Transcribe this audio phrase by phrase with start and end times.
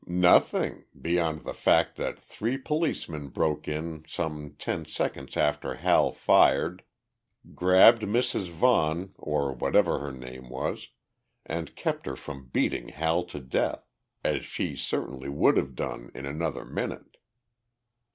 [0.07, 6.81] "Nothing beyond the fact that three policemen broke in some ten seconds after Hal fired,
[7.53, 8.49] grabbed Mrs.
[8.49, 10.87] Vaughan or whatever her name was,
[11.45, 13.91] and kept her from beating Hal to death,
[14.23, 17.17] as she certainly would have done in another minute.